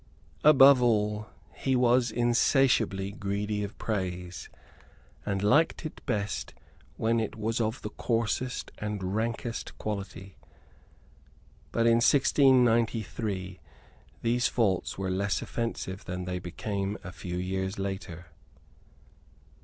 Above 0.43 0.81
all, 0.81 1.27
he 1.55 1.75
was 1.75 2.09
insatiably 2.09 3.11
greedy 3.11 3.63
of 3.63 3.77
praise, 3.77 4.49
and 5.27 5.43
liked 5.43 5.85
it 5.85 6.03
best 6.07 6.55
when 6.97 7.19
it 7.19 7.35
was 7.35 7.61
of 7.61 7.79
the 7.83 7.89
coarsest 7.91 8.71
and 8.79 9.13
rankest 9.13 9.77
quality. 9.77 10.37
But, 11.71 11.85
in 11.85 11.97
1693, 11.97 13.59
these 14.23 14.47
faults 14.47 14.97
were 14.97 15.11
less 15.11 15.39
offensive 15.43 16.05
than 16.05 16.25
they 16.25 16.39
became 16.39 16.97
a 17.03 17.11
few 17.11 17.37
years 17.37 17.77
later. 17.77 18.25